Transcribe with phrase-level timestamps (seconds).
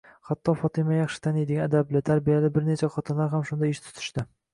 [0.27, 4.25] Hatto Fotima yaxshi taniydigan adabli, tarbiyali bir nechta xotinlar ham shunday ish tutishdi.